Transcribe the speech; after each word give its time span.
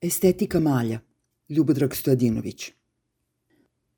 Estetika 0.00 0.60
malja, 0.60 1.00
Ljubodrag 1.48 1.94
Stojadinović. 1.94 2.72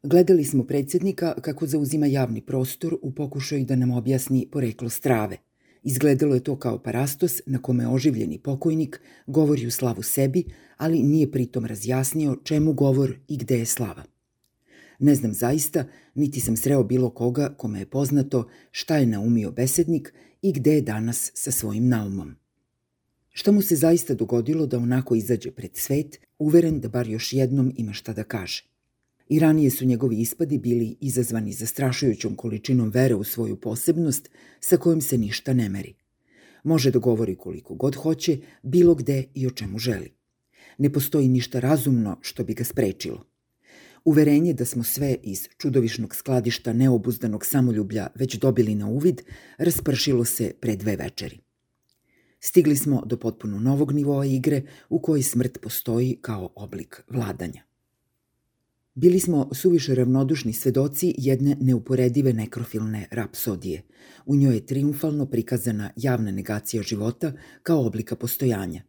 Gledali 0.03 0.45
smo 0.45 0.65
predsjednika 0.65 1.35
kako 1.41 1.67
zauzima 1.67 2.07
javni 2.07 2.41
prostor 2.41 2.97
u 3.03 3.15
pokušaju 3.15 3.65
da 3.65 3.77
nam 3.77 3.91
objasni 3.91 4.49
poreklo 4.53 4.89
strave. 4.89 5.37
Izgledalo 5.83 6.35
je 6.35 6.45
to 6.45 6.59
kao 6.59 6.83
parastos 6.83 7.41
na 7.47 7.63
kome 7.63 7.89
oživljeni 7.89 8.39
pokojnik 8.39 9.01
govori 9.27 9.67
u 9.67 9.71
slavu 9.71 10.03
sebi, 10.03 10.45
ali 10.77 11.03
nije 11.03 11.31
pritom 11.31 11.67
razjasnio 11.67 12.37
čemu 12.45 12.73
govor 12.73 13.19
i 13.29 13.37
gde 13.37 13.59
je 13.59 13.67
slava. 13.67 14.05
Ne 14.99 15.15
znam 15.15 15.35
zaista, 15.35 15.85
niti 16.15 16.41
sam 16.41 16.57
sreo 16.57 16.85
bilo 16.85 17.11
koga 17.11 17.55
kome 17.59 17.79
je 17.79 17.87
poznato 17.87 18.49
šta 18.71 18.97
je 18.97 19.07
naumio 19.07 19.51
besednik 19.51 20.15
i 20.43 20.53
gde 20.53 20.75
je 20.75 20.83
danas 20.83 21.31
sa 21.35 21.51
svojim 21.51 21.89
naumom. 21.89 22.41
Šta 23.41 23.53
mu 23.53 23.63
se 23.63 23.77
zaista 23.77 24.15
dogodilo 24.15 24.67
da 24.67 24.79
onako 24.79 25.15
izađe 25.15 25.51
pred 25.51 25.77
svet, 25.77 26.19
uveren 26.39 26.81
da 26.81 26.89
bar 26.89 27.09
još 27.09 27.33
jednom 27.33 27.73
ima 27.77 27.93
šta 27.93 28.13
da 28.13 28.25
kaže. 28.25 28.65
I 29.29 29.39
ranije 29.39 29.71
su 29.71 29.85
njegovi 29.85 30.21
ispadi 30.21 30.59
bili 30.59 30.97
izazvani 31.01 31.53
zastrašujućom 31.53 32.35
količinom 32.37 32.91
vere 32.91 33.15
u 33.15 33.25
svoju 33.25 33.57
posebnost 33.57 34.29
sa 34.61 34.77
kojom 34.77 35.01
se 35.01 35.19
ništa 35.19 35.53
ne 35.53 35.69
meri. 35.69 35.95
Može 36.65 36.91
da 36.91 36.99
govori 36.99 37.37
koliko 37.37 37.75
god 37.75 37.95
hoće, 37.95 38.39
bilo 38.63 38.95
gde 38.95 39.25
i 39.35 39.47
o 39.47 39.51
čemu 39.51 39.79
želi. 39.79 40.13
Ne 40.79 40.93
postoji 40.93 41.29
ništa 41.29 41.61
razumno 41.61 42.19
što 42.21 42.45
bi 42.45 42.55
ga 42.55 42.65
sprečilo. 42.65 43.25
Uverenje 44.05 44.53
da 44.53 44.65
smo 44.65 44.85
sve 44.85 45.17
iz 45.23 45.49
čudovišnog 45.59 46.15
skladišta 46.15 46.73
neobuzdanog 46.73 47.47
samoljublja 47.47 48.07
već 48.15 48.39
dobili 48.39 48.75
na 48.75 48.87
uvid, 48.89 49.23
raspršilo 49.59 50.25
se 50.25 50.53
pre 50.61 50.77
dve 50.77 50.97
večeri. 50.97 51.50
Stigli 52.41 52.77
smo 52.77 53.03
do 53.07 53.17
potpuno 53.17 53.59
novog 53.59 53.93
nivoa 53.93 54.27
igre 54.27 54.63
u 54.89 54.99
kojoj 54.99 55.23
smrt 55.23 55.59
postoji 55.63 56.19
kao 56.21 56.53
oblik 56.55 57.03
vladanja. 57.09 57.63
Bili 58.95 59.21
smo 59.21 59.49
suviše 59.55 59.95
ravnodušni 59.95 60.53
svedoci 60.53 61.15
jedne 61.19 61.57
neuporedive 61.61 62.33
nekrofilne 62.33 63.09
rapsodije. 63.11 63.83
U 64.27 64.37
njoj 64.37 64.55
je 64.55 64.67
triumfalno 64.67 65.27
prikazana 65.27 65.91
javna 65.97 66.31
negacija 66.31 66.83
života 66.83 67.33
kao 67.63 67.87
oblika 67.87 68.17
postojanja. 68.17 68.83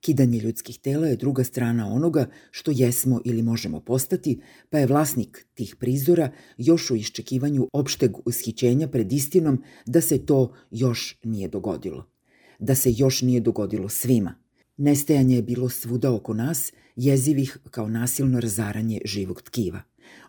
Kidanje 0.00 0.38
ljudskih 0.38 0.78
tela 0.78 1.06
je 1.06 1.16
druga 1.16 1.44
strana 1.44 1.92
onoga 1.92 2.28
što 2.50 2.70
jesmo 2.74 3.20
ili 3.24 3.42
možemo 3.42 3.80
postati, 3.80 4.40
pa 4.70 4.78
je 4.78 4.86
vlasnik 4.86 5.46
tih 5.54 5.76
prizora 5.76 6.30
još 6.58 6.90
u 6.90 6.96
iščekivanju 6.96 7.68
opšteg 7.72 8.28
ushićenja 8.28 8.88
pred 8.88 9.12
istinom 9.12 9.62
da 9.86 10.00
se 10.00 10.26
to 10.26 10.52
još 10.70 11.18
nije 11.24 11.48
dogodilo 11.48 12.15
da 12.58 12.74
se 12.74 12.92
još 12.96 13.22
nije 13.22 13.40
dogodilo 13.40 13.88
svima. 13.88 14.34
Nestajanje 14.76 15.36
je 15.36 15.42
bilo 15.42 15.68
svuda 15.68 16.12
oko 16.12 16.34
nas, 16.34 16.72
jezivih 16.96 17.58
kao 17.70 17.88
nasilno 17.88 18.40
razaranje 18.40 19.00
živog 19.04 19.42
tkiva. 19.42 19.82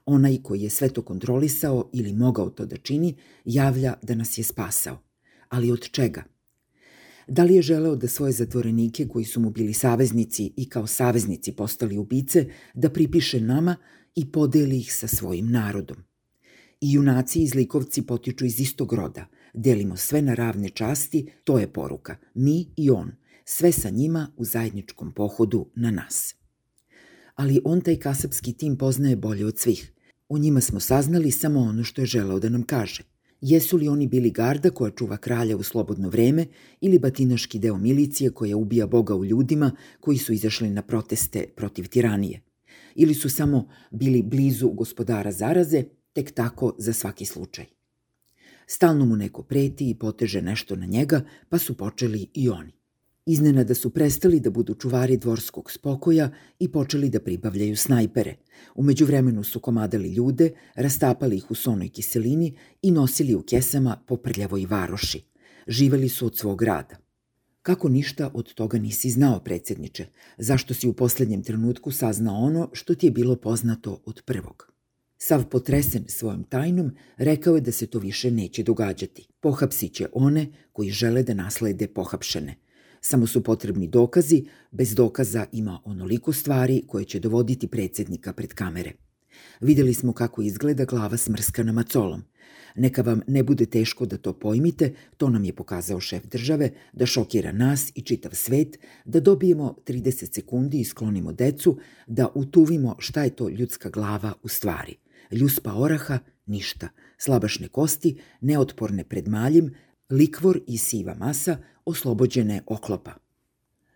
Onaj 0.06 0.38
koji 0.44 0.62
je 0.62 0.70
sve 0.70 0.90
to 0.90 1.02
kontrolisao 1.02 1.90
ili 1.94 2.14
mogao 2.14 2.50
to 2.50 2.66
da 2.66 2.78
čini, 2.78 3.16
javlja 3.46 3.94
da 4.02 4.16
nas 4.16 4.38
je 4.38 4.44
spasao. 4.44 5.04
Ali 5.50 5.72
od 5.72 5.90
čega? 5.92 6.24
Da 7.28 7.44
li 7.44 7.56
je 7.56 7.62
želeo 7.62 7.96
da 7.96 8.08
svoje 8.08 8.32
zatvorenike 8.32 9.08
koji 9.08 9.26
su 9.26 9.40
mu 9.40 9.50
bili 9.50 9.74
saveznici 9.74 10.54
i 10.58 10.70
kao 10.70 10.88
saveznici 10.88 11.52
postali 11.52 11.98
ubice, 11.98 12.46
da 12.74 12.90
pripiše 12.90 13.42
nama 13.42 13.76
i 14.16 14.32
podeli 14.32 14.78
ih 14.78 14.94
sa 14.94 15.08
svojim 15.08 15.52
narodom? 15.52 15.98
I 16.82 16.92
junaci 16.92 17.42
i 17.44 17.48
zlikovci 17.48 18.02
potiču 18.02 18.46
iz 18.46 18.60
istog 18.60 18.94
roda– 18.94 19.26
delimo 19.54 19.98
sve 19.98 20.22
na 20.22 20.34
ravne 20.34 20.70
časti, 20.70 21.32
to 21.44 21.60
je 21.60 21.74
poruka, 21.74 22.16
mi 22.34 22.66
i 22.76 22.90
on, 22.90 23.12
sve 23.46 23.72
sa 23.72 23.90
njima 23.90 24.32
u 24.38 24.46
zajedničkom 24.46 25.12
pohodu 25.12 25.66
na 25.76 25.92
nas. 25.92 26.36
Ali 27.36 27.62
on 27.64 27.82
taj 27.82 27.96
kasapski 27.96 28.54
tim 28.54 28.78
poznaje 28.78 29.16
bolje 29.16 29.46
od 29.46 29.60
svih. 29.60 29.94
O 30.30 30.38
njima 30.38 30.62
smo 30.62 30.80
saznali 30.80 31.32
samo 31.32 31.60
ono 31.60 31.84
što 31.84 32.02
je 32.02 32.06
želeo 32.06 32.40
da 32.40 32.50
nam 32.50 32.64
kaže. 32.64 33.04
Jesu 33.42 33.78
li 33.78 33.88
oni 33.88 34.08
bili 34.08 34.32
garda 34.32 34.70
koja 34.70 34.92
čuva 34.92 35.18
kralja 35.18 35.58
u 35.58 35.64
slobodno 35.64 36.10
vreme 36.10 36.46
ili 36.82 37.00
batinaški 37.00 37.60
deo 37.60 37.78
milicije 37.78 38.30
koja 38.30 38.58
ubija 38.58 38.88
Boga 38.88 39.16
u 39.16 39.26
ljudima 39.26 39.72
koji 40.00 40.18
su 40.18 40.34
izašli 40.34 40.70
na 40.70 40.82
proteste 40.82 41.46
protiv 41.56 41.88
tiranije? 41.88 42.42
Ili 42.96 43.14
su 43.14 43.30
samo 43.30 43.68
bili 43.92 44.22
blizu 44.22 44.70
gospodara 44.70 45.32
zaraze, 45.32 45.84
tek 46.14 46.32
tako 46.32 46.76
za 46.78 46.94
svaki 46.94 47.26
slučaj? 47.26 47.77
Stalno 48.70 49.06
mu 49.06 49.16
neko 49.16 49.44
preti 49.44 49.90
i 49.90 49.96
poteže 49.96 50.42
nešto 50.42 50.76
na 50.76 50.86
njega, 50.86 51.22
pa 51.50 51.58
su 51.58 51.78
počeli 51.78 52.28
i 52.34 52.50
oni. 52.50 52.72
Iznenada 53.26 53.76
su 53.76 53.90
prestali 53.90 54.40
da 54.40 54.50
budu 54.50 54.74
čuvari 54.74 55.18
dvorskog 55.18 55.72
spokoja 55.72 56.30
i 56.60 56.72
počeli 56.72 57.10
da 57.10 57.20
pribavljaju 57.20 57.78
snajpere. 57.78 58.36
Umeđu 58.76 59.06
vremenu 59.06 59.44
su 59.44 59.60
komadali 59.60 60.10
ljude, 60.10 60.52
rastapali 60.76 61.38
ih 61.38 61.52
u 61.52 61.56
sonoj 61.56 61.90
kiselini 61.90 62.58
i 62.82 62.92
nosili 62.92 63.36
u 63.36 63.42
kesama 63.42 63.98
po 64.08 64.18
prljavoj 64.18 64.66
varoši. 64.66 65.22
Živeli 65.68 66.10
su 66.10 66.26
od 66.26 66.38
svog 66.38 66.62
rada. 66.62 66.96
Kako 67.62 67.90
ništa 67.90 68.32
od 68.34 68.54
toga 68.54 68.78
nisi 68.78 69.10
znao, 69.10 69.40
predsjedniče? 69.40 70.06
Zašto 70.38 70.74
si 70.74 70.88
u 70.88 70.94
poslednjem 70.94 71.44
trenutku 71.44 71.92
saznao 71.92 72.36
ono 72.36 72.70
što 72.74 72.96
ti 72.96 73.08
je 73.08 73.12
bilo 73.12 73.36
poznato 73.36 74.02
od 74.06 74.22
prvog? 74.26 74.77
Sav 75.20 75.46
potresen 75.50 76.04
svojom 76.08 76.44
tajnom, 76.44 76.92
rekao 77.18 77.56
je 77.56 77.62
da 77.62 77.72
se 77.72 77.88
to 77.88 78.00
više 78.00 78.32
neće 78.32 78.64
događati. 78.64 79.28
Pohapsit 79.40 79.94
će 79.94 80.08
one 80.14 80.48
koji 80.72 80.90
žele 80.90 81.24
da 81.24 81.34
naslede 81.34 81.88
pohapšene. 81.88 82.56
Samo 83.02 83.28
su 83.28 83.44
potrebni 83.44 83.88
dokazi, 83.88 84.46
bez 84.72 84.96
dokaza 84.96 85.46
ima 85.52 85.82
onoliko 85.86 86.34
stvari 86.34 86.84
koje 86.88 87.06
će 87.06 87.20
dovoditi 87.20 87.68
predsednika 87.68 88.34
pred 88.34 88.54
kamere. 88.54 88.92
Videli 89.62 89.94
smo 89.94 90.14
kako 90.14 90.42
izgleda 90.42 90.86
glava 90.86 91.18
smrskana 91.18 91.72
macolom. 91.72 92.24
Neka 92.76 93.02
vam 93.02 93.22
ne 93.28 93.44
bude 93.44 93.66
teško 93.66 94.06
da 94.06 94.18
to 94.18 94.34
pojmite, 94.34 94.94
to 95.18 95.30
nam 95.30 95.44
je 95.44 95.56
pokazao 95.56 96.00
šef 96.00 96.26
države, 96.26 96.72
da 96.94 97.06
šokira 97.06 97.52
nas 97.52 97.92
i 97.96 98.02
čitav 98.02 98.32
svet, 98.34 98.80
da 99.06 99.20
dobijemo 99.20 99.76
30 99.86 100.34
sekundi 100.34 100.80
i 100.80 100.86
sklonimo 100.86 101.34
decu, 101.34 101.78
da 102.08 102.28
utuvimo 102.36 102.96
šta 103.00 103.24
je 103.24 103.36
to 103.36 103.50
ljudska 103.50 103.90
glava 103.90 104.34
u 104.44 104.48
stvari– 104.48 104.96
ljuspa 105.32 105.74
oraha, 105.74 106.20
ništa, 106.46 106.90
slabašne 107.18 107.68
kosti, 107.68 108.18
neotporne 108.42 109.04
pred 109.04 109.28
maljem, 109.28 109.74
likvor 110.10 110.60
i 110.68 110.78
siva 110.78 111.16
masa, 111.16 111.58
oslobođene 111.86 112.62
oklopa. 112.66 113.14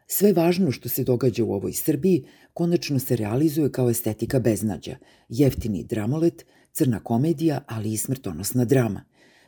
Sve 0.08 0.34
važno 0.34 0.72
što 0.72 0.90
se 0.90 1.04
događa 1.04 1.44
u 1.44 1.54
ovoj 1.54 1.74
Srbiji 1.74 2.26
konačno 2.54 3.00
se 3.00 3.16
realizuje 3.16 3.72
kao 3.72 3.90
estetika 3.90 4.40
beznađa, 4.40 4.96
jeftini 5.30 5.84
dramolet, 5.84 6.46
crna 6.72 7.00
komedija, 7.00 7.64
ali 7.68 7.94
i 7.94 7.98
smrtonosna 7.98 8.66
drama. 8.66 9.04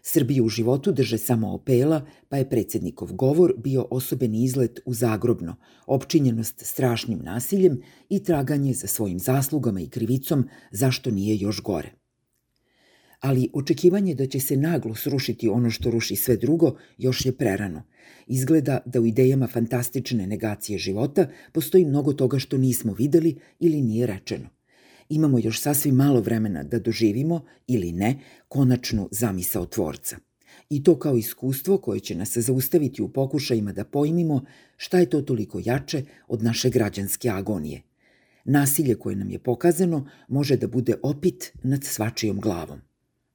Srbiju 0.06 0.46
u 0.46 0.50
životu 0.50 0.92
drže 0.92 1.18
samo 1.18 1.54
opela, 1.54 2.06
pa 2.30 2.38
je 2.38 2.50
predsednikov 2.50 3.14
govor 3.14 3.54
bio 3.58 3.88
osobeni 3.90 4.44
izlet 4.44 4.80
u 4.86 4.94
zagrobno, 4.94 5.56
opčinjenost 5.88 6.66
strašnim 6.66 7.20
nasiljem 7.24 7.82
i 8.10 8.24
traganje 8.24 8.74
za 8.74 8.88
svojim 8.88 9.20
zaslugama 9.20 9.82
i 9.82 9.90
krivicom 9.90 10.50
zašto 10.72 11.12
nije 11.12 11.38
još 11.38 11.62
gore. 11.62 11.92
Ali 13.20 13.50
očekivanje 13.54 14.16
da 14.16 14.28
će 14.28 14.40
se 14.40 14.58
naglo 14.58 14.96
srušiti 14.96 15.50
ono 15.50 15.70
što 15.70 15.92
ruši 15.92 16.16
sve 16.16 16.38
drugo 16.38 16.76
još 16.98 17.26
je 17.26 17.38
prerano. 17.38 17.84
Izgleda 18.28 18.80
da 18.86 19.02
u 19.02 19.06
idejama 19.06 19.48
fantastične 19.48 20.28
negacije 20.28 20.80
života 20.80 21.28
postoji 21.54 21.86
mnogo 21.86 22.14
toga 22.14 22.40
što 22.40 22.58
nismo 22.58 22.94
videli 22.94 23.40
ili 23.60 23.82
nije 23.82 24.08
rečeno– 24.08 24.50
imamo 25.10 25.40
još 25.40 25.62
sasvim 25.62 25.96
malo 25.96 26.22
vremena 26.22 26.64
da 26.64 26.80
doživimo, 26.80 27.46
ili 27.68 27.92
ne, 27.92 28.20
konačnu 28.48 29.10
zamisao 29.12 29.66
tvorca. 29.66 30.18
I 30.70 30.84
to 30.84 31.00
kao 31.00 31.18
iskustvo 31.18 31.78
koje 31.78 32.00
će 32.00 32.16
nas 32.16 32.38
zaustaviti 32.38 33.02
u 33.02 33.10
pokušajima 33.10 33.72
da 33.72 33.84
pojmimo 33.84 34.46
šta 34.78 35.00
je 35.00 35.10
to 35.10 35.22
toliko 35.22 35.62
jače 35.66 36.04
od 36.28 36.44
naše 36.44 36.70
građanske 36.70 37.30
agonije. 37.30 37.82
Nasilje 38.46 38.96
koje 38.96 39.16
nam 39.16 39.30
je 39.30 39.40
pokazano 39.40 40.08
može 40.28 40.58
da 40.58 40.68
bude 40.68 40.96
opit 41.04 41.54
nad 41.64 41.84
svačijom 41.84 42.40
glavom. 42.40 42.82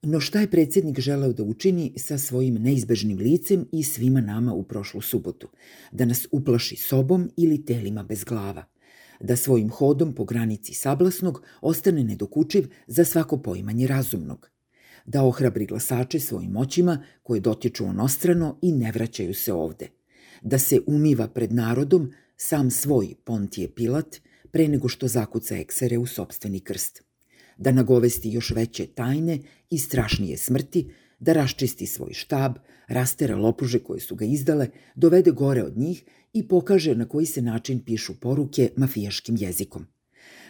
No 0.02 0.20
šta 0.20 0.40
je 0.40 0.50
predsednik 0.50 1.00
želeo 1.00 1.32
da 1.32 1.42
učini 1.42 1.92
sa 1.96 2.18
svojim 2.18 2.54
neizbežnim 2.54 3.18
licem 3.18 3.68
i 3.72 3.82
svima 3.82 4.20
nama 4.20 4.52
u 4.52 4.62
prošlu 4.62 5.00
subotu? 5.00 5.48
Da 5.92 6.04
nas 6.04 6.26
uplaši 6.32 6.76
sobom 6.76 7.30
ili 7.36 7.64
telima 7.64 8.02
bez 8.02 8.24
glava– 8.24 8.64
da 9.20 9.36
svojim 9.36 9.70
hodom 9.70 10.14
po 10.14 10.24
granici 10.24 10.74
sablasnog 10.74 11.42
ostane 11.60 12.04
nedokučiv 12.04 12.68
za 12.86 13.04
svako 13.04 13.36
poimanje 13.36 13.86
razumnog, 13.86 14.50
da 15.06 15.24
ohrabri 15.24 15.66
glasače 15.66 16.20
svojim 16.20 16.50
moćima 16.50 17.04
koje 17.22 17.40
dotiču 17.40 17.84
onostrano 17.86 18.58
i 18.62 18.72
ne 18.72 18.92
vraćaju 18.92 19.34
se 19.34 19.52
ovde, 19.52 19.88
da 20.42 20.58
se 20.58 20.80
umiva 20.86 21.28
pred 21.28 21.52
narodom 21.52 22.12
sam 22.36 22.70
svoj 22.70 23.14
Pontije 23.24 23.74
Pilat 23.74 24.16
pre 24.50 24.68
nego 24.68 24.88
što 24.88 25.08
zakuca 25.08 25.56
eksere 25.56 25.98
u 25.98 26.06
sobstveni 26.06 26.60
krst, 26.60 27.02
da 27.56 27.72
nagovesti 27.72 28.30
još 28.30 28.50
veće 28.50 28.86
tajne 28.86 29.38
i 29.70 29.78
strašnije 29.78 30.36
smrti, 30.36 30.90
da 31.18 31.32
raščisti 31.32 31.86
svoj 31.86 32.12
štab, 32.12 32.58
rastera 32.88 33.36
lopuže 33.36 33.78
koje 33.78 34.00
su 34.00 34.16
ga 34.16 34.24
izdale, 34.24 34.68
dovede 34.94 35.30
gore 35.30 35.62
od 35.62 35.78
njih 35.78 36.04
i 36.32 36.48
pokaže 36.48 36.94
na 36.94 37.08
koji 37.08 37.26
se 37.26 37.42
način 37.42 37.84
pišu 37.84 38.20
poruke 38.20 38.70
mafijaškim 38.76 39.36
jezikom. 39.36 39.86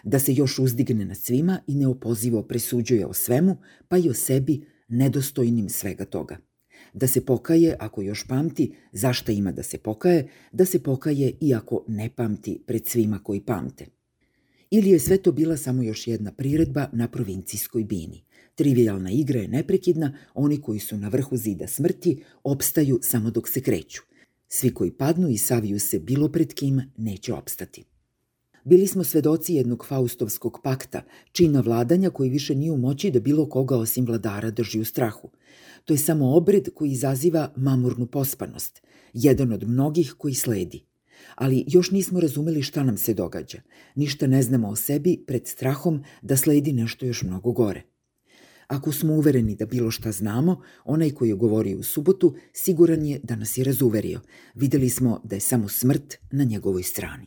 Da 0.05 0.19
se 0.19 0.35
još 0.35 0.59
uzdigne 0.59 1.05
nad 1.05 1.17
svima 1.17 1.61
i 1.67 1.75
neopozivo 1.75 2.43
presuđuje 2.43 3.07
o 3.07 3.13
svemu, 3.13 3.57
pa 3.89 3.99
i 3.99 4.11
o 4.11 4.15
sebi, 4.15 4.67
nedostojnim 4.89 5.69
svega 5.69 6.05
toga. 6.05 6.37
Da 6.93 7.07
se 7.07 7.25
pokaje, 7.25 7.77
ako 7.81 8.03
još 8.03 8.27
pamti, 8.27 8.75
zašta 8.93 9.33
ima 9.33 9.53
da 9.53 9.63
se 9.63 9.79
pokaje, 9.79 10.29
da 10.53 10.65
se 10.65 10.83
pokaje 10.83 11.33
iako 11.41 11.85
ne 11.89 12.11
pamti 12.17 12.63
pred 12.67 12.87
svima 12.87 13.19
koji 13.19 13.41
pamte. 13.41 13.87
Ili 14.71 14.91
je 14.91 14.99
sve 14.99 15.19
to 15.19 15.33
bila 15.33 15.57
samo 15.57 15.83
još 15.83 16.07
jedna 16.07 16.33
priredba 16.33 16.89
na 16.93 17.09
provincijskoj 17.09 17.85
bini. 17.85 18.25
Trivialna 18.59 19.11
igra 19.11 19.41
je 19.41 19.49
neprekidna, 19.49 20.15
oni 20.35 20.61
koji 20.61 20.79
su 20.79 20.97
na 20.97 21.09
vrhu 21.09 21.37
zida 21.37 21.67
smrti 21.67 22.23
opstaju 22.45 22.99
samo 23.03 23.31
dok 23.31 23.49
se 23.49 23.61
kreću. 23.61 24.03
Svi 24.49 24.75
koji 24.75 24.91
padnu 24.91 25.29
i 25.29 25.39
saviju 25.39 25.81
se 25.81 25.99
bilo 25.99 26.29
pred 26.29 26.55
kim 26.55 26.83
neće 26.97 27.35
opstati. 27.35 27.85
Bili 28.65 28.87
smo 28.87 29.05
svedoci 29.05 29.55
jednog 29.55 29.87
faustovskog 29.87 30.61
pakta, 30.65 31.03
čina 31.33 31.61
vladanja 31.61 32.11
koji 32.11 32.31
više 32.31 32.55
nije 32.55 32.73
u 32.73 32.77
moći 32.77 33.11
da 33.11 33.21
bilo 33.21 33.49
koga 33.49 33.77
osim 33.77 34.07
vladara 34.07 34.51
drži 34.51 34.81
u 34.81 34.85
strahu. 34.85 35.31
To 35.85 35.95
je 35.95 35.99
samo 35.99 36.37
obred 36.37 36.69
koji 36.75 36.91
izaziva 36.91 37.53
mamurnu 37.57 38.07
pospanost, 38.07 38.83
jedan 39.13 39.53
od 39.53 39.69
mnogih 39.69 40.15
koji 40.19 40.35
sledi. 40.35 40.85
Ali 41.35 41.65
još 41.67 41.91
nismo 41.91 42.21
razumeli 42.21 42.63
šta 42.63 42.83
nam 42.83 42.97
se 42.97 43.15
događa. 43.15 43.59
Ništa 43.95 44.27
ne 44.27 44.43
znamo 44.43 44.69
o 44.69 44.77
sebi 44.77 45.25
pred 45.27 45.47
strahom 45.47 46.03
da 46.23 46.37
sledi 46.37 46.73
nešto 46.73 47.07
još 47.07 47.23
mnogo 47.23 47.53
gore. 47.53 47.98
Ako 48.69 48.93
smo 48.93 49.15
uvereni 49.15 49.57
da 49.57 49.67
bilo 49.67 49.91
šta 49.91 50.13
znamo, 50.13 50.63
onaj 50.85 51.11
koji 51.11 51.29
je 51.29 51.35
govorio 51.35 51.79
u 51.79 51.83
subotu 51.83 52.35
siguran 52.53 53.07
je 53.07 53.21
da 53.23 53.37
nas 53.37 53.59
je 53.59 53.65
razuverio. 53.65 54.21
Videli 54.55 54.89
smo 54.89 55.21
da 55.25 55.37
je 55.37 55.41
samo 55.41 55.69
smrt 55.69 56.15
na 56.31 56.45
njegovoj 56.45 56.83
strani. 56.83 57.27